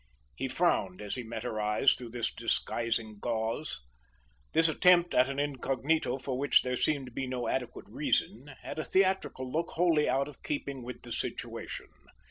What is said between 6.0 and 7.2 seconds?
for which there seemed to